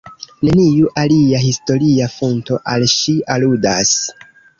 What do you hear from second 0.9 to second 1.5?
alia